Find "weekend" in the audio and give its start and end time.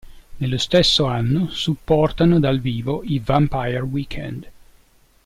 3.81-4.49